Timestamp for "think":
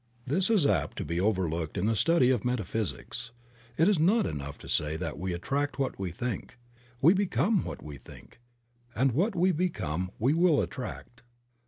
6.09-6.57, 7.97-8.39